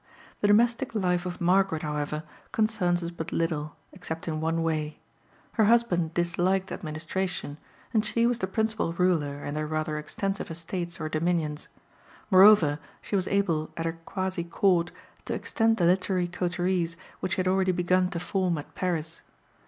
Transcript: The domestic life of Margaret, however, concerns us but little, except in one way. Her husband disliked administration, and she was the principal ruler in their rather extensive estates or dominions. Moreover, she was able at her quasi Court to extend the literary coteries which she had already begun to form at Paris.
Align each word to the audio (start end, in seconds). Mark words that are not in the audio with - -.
The 0.39 0.47
domestic 0.47 0.95
life 0.95 1.27
of 1.27 1.39
Margaret, 1.39 1.83
however, 1.83 2.23
concerns 2.51 3.03
us 3.03 3.11
but 3.11 3.31
little, 3.31 3.75
except 3.93 4.27
in 4.27 4.41
one 4.41 4.63
way. 4.63 4.97
Her 5.51 5.65
husband 5.65 6.15
disliked 6.15 6.71
administration, 6.71 7.59
and 7.93 8.03
she 8.03 8.25
was 8.25 8.39
the 8.39 8.47
principal 8.47 8.93
ruler 8.93 9.43
in 9.43 9.53
their 9.53 9.67
rather 9.67 9.99
extensive 9.99 10.49
estates 10.49 10.99
or 10.99 11.07
dominions. 11.07 11.67
Moreover, 12.31 12.79
she 12.99 13.15
was 13.15 13.27
able 13.27 13.69
at 13.77 13.85
her 13.85 13.93
quasi 14.03 14.43
Court 14.43 14.91
to 15.25 15.35
extend 15.35 15.77
the 15.77 15.85
literary 15.85 16.27
coteries 16.27 16.97
which 17.19 17.33
she 17.33 17.37
had 17.37 17.47
already 17.47 17.71
begun 17.71 18.09
to 18.09 18.19
form 18.19 18.57
at 18.57 18.73
Paris. 18.73 19.21